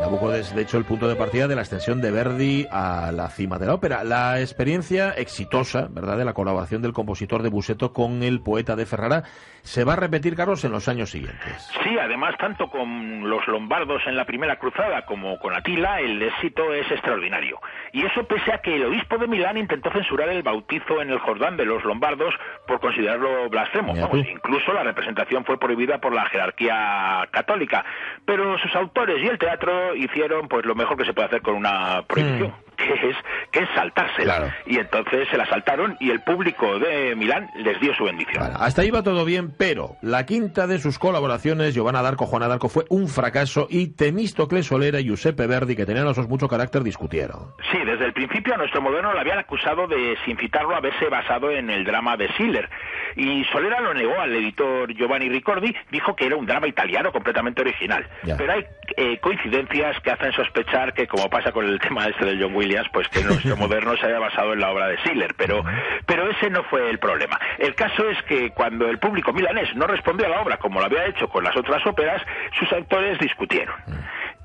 Nabucco 0.00 0.32
es, 0.32 0.54
de 0.54 0.62
hecho, 0.62 0.78
el 0.78 0.84
punto 0.84 1.08
de 1.08 1.16
partida 1.16 1.48
de 1.48 1.56
la 1.56 1.62
extensión 1.62 2.00
de 2.00 2.12
Verdi 2.12 2.66
a 2.70 3.10
la 3.12 3.28
cima 3.30 3.58
de 3.58 3.66
la 3.66 3.74
ópera. 3.74 4.04
La 4.04 4.40
experiencia 4.40 5.10
exitosa, 5.10 5.88
¿verdad?, 5.90 6.16
de 6.16 6.24
la 6.24 6.34
colaboración 6.34 6.82
del 6.82 6.92
compositor 6.92 7.42
de 7.42 7.48
Buseto 7.48 7.92
con 7.92 8.22
el 8.22 8.40
poeta 8.40 8.76
de 8.76 8.86
Ferrara 8.86 9.24
se 9.62 9.84
va 9.84 9.94
a 9.94 9.96
repetir, 9.96 10.34
Carlos, 10.36 10.64
en 10.64 10.72
los 10.72 10.88
años 10.88 11.10
siguientes. 11.10 11.70
Sí, 11.82 11.98
además, 11.98 12.36
tanto 12.38 12.70
con 12.70 13.28
los 13.28 13.46
lombardos 13.48 14.00
en 14.06 14.16
la 14.16 14.24
primera 14.24 14.56
cruzada 14.56 15.04
como 15.04 15.38
con 15.40 15.54
Atila, 15.54 16.00
el 16.00 16.22
éxito 16.22 16.72
es 16.72 16.90
extraordinario. 16.90 17.60
Y 17.92 18.04
eso 18.04 18.24
pese 18.24 18.52
a 18.52 18.58
que 18.58 18.76
el 18.76 18.86
obispo 18.86 19.18
de 19.18 19.26
Milán 19.26 19.58
intentó 19.58 19.90
censurar 19.90 20.28
el 20.30 20.42
bautizo 20.42 21.02
en 21.02 21.10
el 21.10 21.18
Jordán 21.18 21.56
de 21.56 21.66
los 21.66 21.84
lombardos 21.84 22.34
por 22.66 22.80
considerarlo 22.80 23.50
blasfemo. 23.50 23.94
incluso 24.16 24.72
la 24.72 24.84
representación 24.84 25.44
fue 25.44 25.58
prohibida 25.58 25.98
por 25.98 26.14
la 26.14 26.24
jerarquía 26.26 27.28
católica. 27.30 27.84
Pero 28.24 28.58
sus 28.58 28.74
autores 28.74 29.22
y 29.22 29.26
el 29.26 29.38
teatro 29.38 29.87
hicieron 29.94 30.48
pues 30.48 30.64
lo 30.64 30.74
mejor 30.74 30.96
que 30.96 31.04
se 31.04 31.12
puede 31.12 31.28
hacer 31.28 31.42
con 31.42 31.54
una 31.54 32.02
prohibición. 32.06 32.50
Mm 32.50 32.68
que 32.78 33.08
es, 33.10 33.16
que 33.50 33.60
es 33.60 33.68
saltársela. 33.74 34.56
Y 34.66 34.78
entonces 34.78 35.28
se 35.28 35.36
la 35.36 35.46
saltaron 35.46 35.96
y 36.00 36.10
el 36.10 36.20
público 36.20 36.78
de 36.78 37.14
Milán 37.16 37.50
les 37.56 37.78
dio 37.80 37.94
su 37.94 38.04
bendición. 38.04 38.42
hasta 38.54 38.82
ahí 38.82 38.90
va 38.90 39.02
todo 39.02 39.24
bien, 39.24 39.52
pero 39.56 39.96
la 40.00 40.24
quinta 40.24 40.66
de 40.66 40.78
sus 40.78 40.98
colaboraciones, 40.98 41.74
Giovanna 41.74 42.02
D'Arco, 42.02 42.26
Juana 42.26 42.48
D'Arco, 42.48 42.68
fue 42.68 42.84
un 42.88 43.08
fracaso 43.08 43.66
y 43.68 43.88
Temístocles 43.88 44.66
Solera 44.66 45.00
y 45.00 45.04
Giuseppe 45.04 45.46
Verdi, 45.46 45.76
que 45.76 45.86
tenían 45.86 46.04
los 46.04 46.18
mucho 46.28 46.48
carácter, 46.48 46.82
discutieron. 46.82 47.52
Sí, 47.72 47.78
desde 47.84 48.06
el 48.06 48.12
principio 48.12 48.54
a 48.54 48.58
nuestro 48.58 48.80
moderno 48.80 49.12
le 49.12 49.20
habían 49.20 49.38
acusado 49.38 49.86
de, 49.86 50.16
sin 50.24 50.36
citarlo, 50.36 50.76
haberse 50.76 51.08
basado 51.08 51.50
en 51.50 51.70
el 51.70 51.84
drama 51.84 52.16
de 52.16 52.28
Schiller. 52.28 52.68
Y 53.16 53.44
Solera 53.44 53.80
lo 53.80 53.94
negó 53.94 54.20
al 54.20 54.34
editor 54.34 54.92
Giovanni 54.94 55.28
Ricordi, 55.28 55.74
dijo 55.90 56.14
que 56.14 56.26
era 56.26 56.36
un 56.36 56.46
drama 56.46 56.68
italiano 56.68 57.10
completamente 57.10 57.62
original. 57.62 58.06
Pero 58.22 58.52
hay 58.52 58.64
eh, 59.00 59.18
coincidencias 59.20 60.00
que 60.00 60.10
hacen 60.10 60.32
sospechar 60.32 60.92
que, 60.92 61.06
como 61.06 61.30
pasa 61.30 61.52
con 61.52 61.64
el 61.64 61.78
tema 61.88 62.08
este 62.08 62.24
del 62.24 62.42
John 62.42 62.54
Williams, 62.54 62.88
pues 62.92 63.08
que 63.08 63.22
nuestro 63.22 63.56
moderno 63.56 63.96
se 63.96 64.06
haya 64.06 64.18
basado 64.18 64.52
en 64.52 64.60
la 64.60 64.72
obra 64.72 64.88
de 64.88 64.96
Schiller, 64.98 65.34
pero, 65.36 65.62
pero 66.04 66.28
ese 66.28 66.50
no 66.50 66.64
fue 66.64 66.90
el 66.90 66.98
problema. 66.98 67.38
El 67.58 67.76
caso 67.76 68.10
es 68.10 68.20
que 68.24 68.50
cuando 68.50 68.88
el 68.88 68.98
público 68.98 69.32
milanés 69.32 69.72
no 69.76 69.86
respondió 69.86 70.26
a 70.26 70.30
la 70.30 70.40
obra 70.40 70.56
como 70.56 70.80
lo 70.80 70.86
había 70.86 71.06
hecho 71.06 71.28
con 71.28 71.44
las 71.44 71.56
otras 71.56 71.86
óperas, 71.86 72.20
sus 72.58 72.72
autores 72.72 73.20
discutieron. 73.20 73.76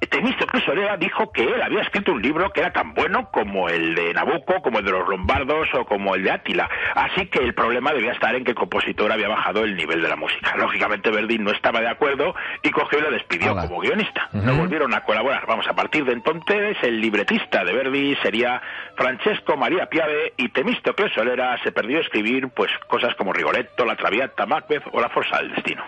Temístocles 0.07 0.63
Solera 0.63 0.97
dijo 0.97 1.31
que 1.31 1.43
él 1.43 1.61
había 1.61 1.81
escrito 1.81 2.11
un 2.11 2.21
libro 2.21 2.51
que 2.51 2.61
era 2.61 2.71
tan 2.71 2.93
bueno 2.93 3.29
como 3.31 3.69
el 3.69 3.95
de 3.95 4.13
Nabucco, 4.13 4.61
como 4.61 4.79
el 4.79 4.85
de 4.85 4.91
los 4.91 5.07
lombardos 5.07 5.67
o 5.73 5.85
como 5.85 6.15
el 6.15 6.23
de 6.23 6.31
Átila. 6.31 6.69
Así 6.95 7.27
que 7.27 7.39
el 7.39 7.53
problema 7.53 7.93
debía 7.93 8.11
estar 8.11 8.35
en 8.35 8.43
que 8.43 8.51
el 8.51 8.57
compositor 8.57 9.11
había 9.11 9.27
bajado 9.27 9.63
el 9.63 9.75
nivel 9.75 10.01
de 10.01 10.07
la 10.09 10.15
música. 10.15 10.55
Lógicamente 10.57 11.11
Verdi 11.11 11.37
no 11.37 11.51
estaba 11.51 11.81
de 11.81 11.89
acuerdo 11.89 12.35
y 12.61 12.71
cogió 12.71 12.99
y 12.99 13.01
lo 13.01 13.11
despidió 13.11 13.55
como 13.55 13.79
guionista. 13.79 14.29
No 14.33 14.55
volvieron 14.55 14.93
a 14.93 15.01
colaborar. 15.01 15.45
Vamos, 15.47 15.67
a 15.67 15.73
partir 15.73 16.05
de 16.05 16.13
entonces 16.13 16.77
el 16.81 16.99
libretista 16.99 17.63
de 17.63 17.73
Verdi 17.73 18.15
sería 18.21 18.61
Francesco 18.95 19.57
María 19.57 19.87
Piave 19.87 20.33
y 20.37 20.49
Temístocles 20.49 21.13
Solera 21.13 21.57
se 21.63 21.71
perdió 21.71 21.97
a 21.97 22.01
escribir 22.01 22.49
pues 22.49 22.71
cosas 22.87 23.15
como 23.15 23.33
Rigoletto, 23.33 23.85
La 23.85 23.95
Traviata, 23.95 24.45
Macbeth 24.45 24.83
o 24.91 25.01
La 25.01 25.09
Forza 25.09 25.37
del 25.37 25.53
Destino. 25.53 25.83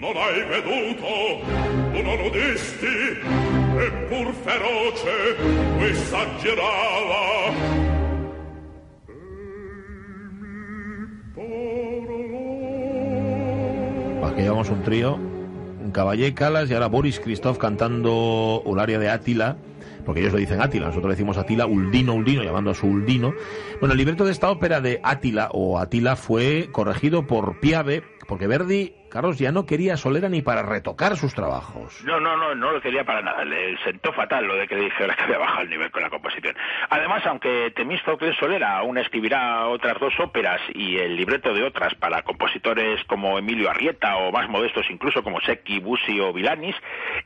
Non 0.00 0.14
hai 0.16 0.44
veduto 0.44 1.08
uno 1.92 2.12
nudisti 2.16 3.16
eppur 3.80 4.32
feroce 4.44 5.16
esaggerava 5.80 7.24
e 11.36 11.80
Aquí 14.22 14.42
llevamos 14.42 14.70
un 14.70 14.82
trío, 14.82 15.18
Caballé 15.92 16.34
Calas 16.34 16.70
y 16.70 16.74
ahora 16.74 16.86
Boris 16.86 17.18
Christoph 17.18 17.58
cantando 17.58 18.62
un 18.62 18.78
área 18.78 18.98
de 18.98 19.10
Átila 19.10 19.56
porque 20.04 20.20
ellos 20.20 20.32
lo 20.32 20.38
dicen 20.38 20.60
Átila, 20.60 20.86
nosotros 20.86 21.12
decimos 21.12 21.36
Átila, 21.36 21.66
Uldino, 21.66 22.14
Uldino, 22.14 22.42
llamando 22.42 22.70
a 22.70 22.74
su 22.74 22.86
Uldino. 22.86 23.34
Bueno, 23.80 23.92
el 23.92 23.98
libreto 23.98 24.24
de 24.24 24.32
esta 24.32 24.50
ópera 24.50 24.80
de 24.80 25.00
Átila 25.02 25.50
o 25.52 25.78
Atila 25.78 26.16
fue 26.16 26.68
corregido 26.72 27.26
por 27.26 27.60
Piave, 27.60 28.02
porque 28.26 28.46
Verdi 28.46 28.94
Carlos 29.10 29.38
ya 29.38 29.52
no 29.52 29.66
quería 29.66 29.94
a 29.94 29.96
Solera 29.96 30.28
ni 30.28 30.40
para 30.40 30.62
retocar 30.62 31.16
sus 31.16 31.34
trabajos. 31.34 32.02
No, 32.04 32.20
no, 32.20 32.36
no, 32.36 32.54
no 32.54 32.72
lo 32.72 32.80
quería 32.80 33.04
para 33.04 33.20
nada. 33.20 33.44
Le 33.44 33.76
sentó 33.84 34.12
fatal 34.12 34.46
lo 34.46 34.54
de 34.54 34.66
que 34.66 34.76
le 34.76 34.84
dijera 34.84 35.14
que 35.14 35.24
había 35.24 35.38
bajado 35.38 35.62
el 35.62 35.70
nivel 35.70 35.90
con 35.90 36.02
la 36.02 36.10
composición. 36.10 36.54
Además, 36.88 37.22
aunque 37.26 37.72
Temístocles 37.74 38.36
Solera 38.38 38.78
aún 38.78 38.98
escribirá 38.98 39.66
otras 39.66 39.98
dos 39.98 40.14
óperas 40.20 40.60
y 40.74 40.96
el 40.96 41.16
libreto 41.16 41.52
de 41.52 41.64
otras 41.64 41.94
para 41.96 42.22
compositores 42.22 43.04
como 43.06 43.38
Emilio 43.38 43.68
Arrieta 43.68 44.16
o 44.16 44.32
más 44.32 44.48
modestos 44.48 44.86
incluso 44.90 45.22
como 45.22 45.40
Secchi, 45.40 45.80
Busi 45.80 46.20
o 46.20 46.32
Vilanis, 46.32 46.76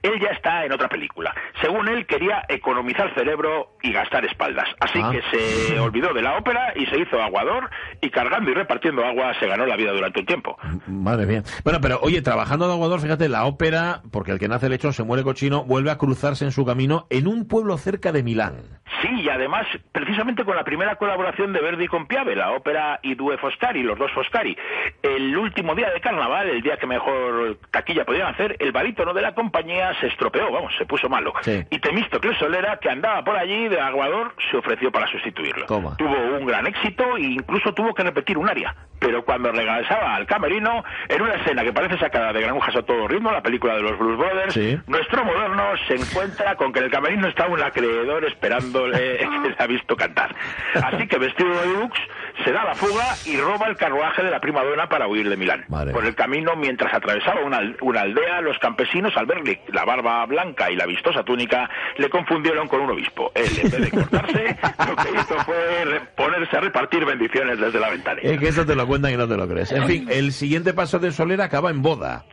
él 0.03 0.19
ya 0.21 0.29
está 0.29 0.65
en 0.65 0.73
otra 0.73 0.89
película. 0.89 1.35
Según 1.61 1.89
él, 1.89 2.07
quería 2.07 2.45
economizar 2.49 3.13
cerebro 3.15 3.75
y 3.83 3.93
gastar 3.93 4.25
espaldas. 4.25 4.69
Así 4.81 5.01
ah. 5.03 5.11
que 5.13 5.23
se 5.37 5.79
olvidó 5.79 6.13
de 6.15 6.23
la 6.23 6.39
ópera 6.39 6.73
y 6.75 6.87
se 6.87 6.99
hizo 6.99 7.21
aguador 7.21 7.71
y 8.01 8.11
cargando 8.11 8.51
y 8.51 8.55
repartiendo 8.55 9.05
agua 9.05 9.35
se 9.39 9.47
ganó 9.47 9.67
la 9.67 9.77
vida 9.77 9.93
durante 9.93 10.21
un 10.21 10.27
tiempo. 10.27 10.57
Madre 10.87 11.27
mía. 11.27 11.43
Bueno, 11.63 11.74
pero 11.81 11.99
oye, 12.03 12.23
trabajando 12.23 12.67
de 12.67 12.75
aguador, 12.75 13.01
fíjate, 13.01 13.29
la 13.29 13.45
ópera, 13.45 14.03
porque 14.11 14.33
el 14.33 14.39
que 14.39 14.49
nace 14.49 14.69
lechón 14.69 14.93
se 14.93 15.03
muere 15.03 15.23
cochino, 15.23 15.65
vuelve 15.65 15.91
a 15.91 15.99
cruzarse 15.99 16.45
en 16.45 16.53
su 16.53 16.65
camino 16.65 17.07
en 17.11 17.27
un 17.27 17.47
pueblo 17.47 17.77
cerca 17.79 18.13
de 18.13 18.23
Milán. 18.23 18.81
Sí, 19.03 19.09
y 19.23 19.29
además, 19.29 19.67
precisamente 19.93 20.45
con 20.45 20.57
la 20.57 20.65
primera 20.65 20.97
colaboración 20.97 21.53
de 21.53 21.61
Verdi 21.61 21.87
con 21.89 22.07
Piave, 22.07 22.37
la 22.37 22.53
ópera 22.53 23.01
I 23.03 23.15
Due 23.15 23.37
Foscari, 23.39 23.83
los 23.83 23.99
dos 23.99 24.11
Foscari. 24.13 24.57
El 25.03 25.37
último 25.37 25.75
día 25.75 25.91
de 25.91 26.01
carnaval, 26.01 26.49
el 26.49 26.63
día 26.63 26.77
que 26.77 26.87
mejor 26.87 27.59
taquilla 27.71 28.05
podían 28.05 28.29
hacer, 28.29 28.57
el 28.61 28.73
barítono 28.73 29.13
de 29.13 29.23
la 29.23 29.35
compañía 29.35 29.93
se 30.01 30.07
estropeó, 30.07 30.51
vamos, 30.51 30.73
se 30.79 30.87
puso 30.87 31.09
malo. 31.09 31.33
Y 31.71 31.79
Temístocles 31.79 32.39
Solera, 32.39 32.79
que 32.79 32.91
andaba 32.91 33.23
por 33.25 33.37
allí 33.37 33.69
de 33.69 33.81
aguador, 33.81 34.35
se 34.51 34.57
ofreció 34.57 34.91
para 34.91 35.07
sustituirlo. 35.09 35.67
Tuvo 35.67 36.39
un 36.39 36.47
gran 36.47 36.67
éxito 36.67 37.17
e 37.17 37.23
incluso 37.23 37.75
tuvo 37.75 37.95
que 37.95 38.03
repetir 38.03 38.39
un 38.39 38.49
aria. 38.49 38.75
Pero 39.05 39.23
cuando 39.23 39.53
regresaba 39.53 40.15
al 40.15 40.27
camerino, 40.27 40.83
en 41.11 41.21
una 41.21 41.35
escena 41.35 41.63
que 41.63 41.75
parece 41.75 41.99
sacada 41.99 42.33
de 42.33 42.41
Granujas 42.41 42.75
a 42.75 42.83
todo 42.83 43.07
ritmo, 43.07 43.31
la 43.31 43.43
película 43.43 43.77
de 43.77 43.83
los 43.83 43.99
Blues 43.99 44.17
Brothers, 44.17 44.57
nuestro 44.87 45.25
moderno 45.27 45.63
se 45.87 45.97
encuentra 45.97 46.57
con 46.57 46.73
que 46.73 46.79
en 46.79 46.87
el 46.87 46.91
camerino 46.91 47.29
está 47.29 47.47
un 47.47 47.63
acreedor 47.63 48.25
esperándole 48.25 49.19
que 49.43 49.49
le 49.51 49.57
ha 49.59 49.67
visto 49.67 49.95
cantar. 49.95 50.35
Así 50.83 51.07
que 51.07 51.19
vestido 51.19 51.51
de 51.51 51.69
deluxe, 51.69 52.01
se 52.43 52.53
da 52.53 52.65
la 52.65 52.75
fuga 52.75 53.05
y 53.27 53.37
roba 53.37 53.69
el 53.69 53.77
carruaje 53.77 54.23
de 54.23 54.31
la 54.31 54.41
prima 54.41 54.63
dona 54.63 54.89
para 54.89 55.07
huir 55.07 55.29
de 55.29 55.37
Milán. 55.37 55.65
Por 55.69 56.05
el 56.05 56.15
camino, 56.15 56.57
mientras 56.57 56.93
atravesaba 56.93 57.43
una, 57.45 57.61
una, 57.81 58.01
aldea, 58.01 58.41
los 58.41 58.59
campesinos, 58.59 59.13
al 59.17 59.27
verle 59.27 59.61
la 59.73 59.85
barba 59.85 60.25
blanca 60.27 60.71
y 60.71 60.77
la 60.77 60.87
vistosa 60.87 61.23
túnica, 61.23 61.69
le 61.97 62.09
confundieron 62.11 62.67
con 62.69 62.81
un 62.81 62.91
obispo. 62.91 63.31
Él, 63.35 63.51
en 63.63 63.71
vez 63.71 63.81
de 63.81 63.91
cortarse, 63.91 64.57
lo 64.89 64.97
que 64.97 65.11
hizo 65.11 65.39
fue 65.45 66.01
ponerse 66.17 66.57
a 66.57 66.61
repartir 66.61 67.05
bendiciones 67.05 67.59
desde 67.59 67.79
la 67.79 67.91
ventana. 67.91 68.21
Es 68.23 68.39
que 68.39 68.49
eso 68.49 68.67
te 68.67 68.75
lo 68.75 68.87
cuentan 68.87 69.13
y 69.13 69.17
no 69.17 69.29
te 69.29 69.37
lo 69.37 69.49
crees. 69.49 69.73
En 69.73 69.87
fin, 69.87 70.09
el 70.11 70.33
siguiente 70.33 70.75
paso 70.75 70.99
de 70.99 71.13
Solera 71.13 71.45
acaba 71.45 71.71
en 71.71 71.83
boda. 71.83 72.25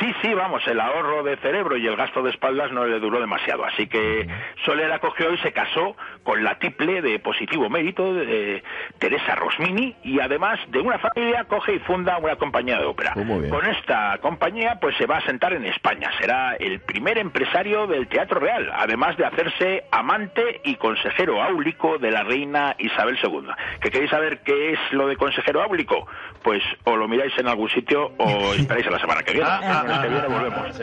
Sí, 0.00 0.12
sí, 0.20 0.34
vamos, 0.34 0.66
el 0.66 0.80
ahorro 0.80 1.22
de 1.22 1.36
cerebro 1.38 1.76
y 1.76 1.86
el 1.86 1.96
gasto 1.96 2.22
de 2.22 2.30
espaldas 2.30 2.70
no 2.72 2.84
le 2.84 2.98
duró 2.98 3.20
demasiado. 3.20 3.64
Así 3.64 3.86
que 3.86 4.26
Solera 4.64 4.98
cogió 4.98 5.32
y 5.32 5.38
se 5.38 5.52
casó 5.52 5.96
con 6.22 6.42
la 6.44 6.58
tiple 6.58 7.02
de 7.02 7.18
positivo 7.18 7.70
mérito 7.70 8.12
de 8.14 8.62
Teresa 8.98 9.34
Rosmini 9.34 9.96
y 10.02 10.20
además 10.20 10.58
de 10.68 10.80
una 10.80 10.98
familia 10.98 11.44
coge 11.44 11.74
y 11.74 11.78
funda 11.80 12.18
una 12.18 12.36
compañía 12.36 12.78
de 12.78 12.84
ópera. 12.84 13.14
Oh, 13.16 13.48
con 13.48 13.66
esta 13.66 14.18
compañía 14.18 14.78
pues 14.80 14.96
se 14.96 15.06
va 15.06 15.18
a 15.18 15.22
sentar 15.22 15.52
en 15.52 15.64
España. 15.64 16.10
Será 16.20 16.56
el 16.56 16.80
primer 16.80 17.18
empresario 17.18 17.86
del 17.86 18.08
Teatro 18.08 18.40
Real, 18.40 18.70
además 18.74 19.16
de 19.16 19.24
hacerse 19.24 19.84
amante 19.90 20.60
y 20.64 20.76
consejero 20.76 21.42
áulico 21.42 21.98
de 21.98 22.10
la 22.10 22.22
reina 22.22 22.74
Isabel 22.78 23.18
II. 23.22 23.48
¿Que 23.80 23.90
queréis 23.90 24.10
saber 24.10 24.40
qué 24.40 24.72
es 24.72 24.78
lo 24.92 25.08
de 25.08 25.16
consejero 25.16 25.62
áulico? 25.62 26.06
Pues 26.42 26.62
o 26.84 26.96
lo 26.96 27.08
miráis 27.08 27.32
en 27.38 27.48
algún 27.48 27.68
sitio 27.70 28.12
o 28.18 28.54
esperáis 28.58 28.86
a 28.86 28.90
la 28.90 28.98
semana 28.98 29.22
que 29.22 29.32
viene. 29.32 29.48
El 29.84 30.02
que 30.02 30.08
viene 30.08 30.26
volvemos. 30.28 30.76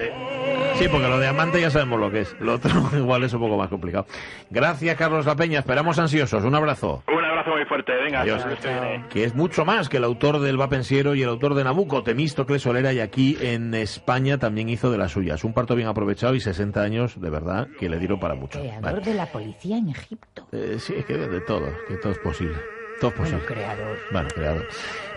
Sí, 0.75 0.87
porque 0.89 1.07
lo 1.07 1.19
de 1.19 1.27
amante 1.27 1.61
ya 1.61 1.69
sabemos 1.69 1.99
lo 1.99 2.11
que 2.11 2.21
es. 2.21 2.35
Lo 2.39 2.55
otro 2.55 2.71
igual 2.97 3.23
es 3.23 3.33
un 3.33 3.39
poco 3.41 3.57
más 3.57 3.69
complicado. 3.69 4.05
Gracias, 4.49 4.95
Carlos 4.97 5.25
La 5.25 5.35
Peña. 5.35 5.59
Esperamos 5.59 5.97
ansiosos. 5.99 6.43
Un 6.43 6.55
abrazo. 6.55 7.03
Un 7.07 7.23
abrazo 7.23 7.51
muy 7.51 7.65
fuerte. 7.65 7.91
Venga, 8.03 8.21
Adiós. 8.21 8.43
el 8.43 8.49
mes 8.49 9.05
que 9.09 9.23
es 9.23 9.35
mucho 9.35 9.65
más 9.65 9.89
que 9.89 9.97
el 9.97 10.03
autor 10.03 10.39
del 10.39 10.59
Va 10.59 10.69
Pensiero 10.69 11.15
y 11.15 11.23
el 11.23 11.29
autor 11.29 11.53
de 11.55 11.63
Nabucco, 11.63 12.03
Temístocles 12.03 12.61
Solera, 12.61 12.93
y 12.93 12.99
aquí 12.99 13.37
en 13.41 13.73
España 13.73 14.37
también 14.37 14.69
hizo 14.69 14.91
de 14.91 14.97
las 14.97 15.11
suyas. 15.11 15.43
Un 15.43 15.53
parto 15.53 15.75
bien 15.75 15.87
aprovechado 15.87 16.35
y 16.35 16.39
60 16.39 16.81
años, 16.81 17.19
de 17.21 17.29
verdad, 17.29 17.67
que 17.79 17.89
le 17.89 17.99
dieron 17.99 18.19
para 18.19 18.35
mucho. 18.35 18.59
Creador 18.59 18.81
Vale. 18.81 19.01
de 19.01 19.13
la 19.13 19.25
policía 19.27 19.77
en 19.77 19.89
Egipto. 19.89 20.47
Eh, 20.51 20.77
sí, 20.79 20.93
es 20.97 21.05
que 21.05 21.17
de 21.17 21.41
todo, 21.41 21.67
que 21.87 21.95
todo 21.97 22.11
es 22.11 22.19
posible. 22.19 22.55
Todo 22.99 23.11
es 23.11 23.17
Bueno, 23.17 23.39
creador. 23.45 23.97
Bueno, 24.11 24.29
creador. 24.33 24.65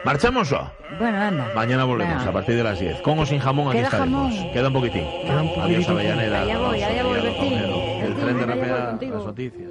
¿Marchamos 0.04 0.52
o? 0.52 0.70
Bueno, 0.98 1.20
anda. 1.20 1.50
Mañana 1.54 1.84
volvemos 1.84 2.16
Venga. 2.18 2.30
a 2.30 2.32
partir 2.32 2.56
de 2.56 2.62
las 2.62 2.78
10. 2.78 3.00
Con 3.02 3.18
o 3.18 3.26
sin 3.26 3.38
jamón, 3.40 3.68
aquí 3.68 3.78
¿Queda 3.78 3.86
estaremos. 3.88 4.34
jamón? 4.34 4.52
Queda 4.52 4.68
un 4.68 4.72
poquitín. 4.74 5.04
Queda 5.24 5.42
un 5.42 5.48
Adiós, 5.48 5.64
poquitito. 5.64 5.92
Avellaneda. 5.92 6.42
Allá 6.42 6.58
voy, 6.58 6.82
allá 6.82 7.02
voy, 7.04 7.18
Adiós. 7.18 8.02
El 8.02 8.14
tren 8.14 8.38
de 8.38 8.46
rapea 8.46 8.76
las 8.76 9.24
noticias. 9.24 9.70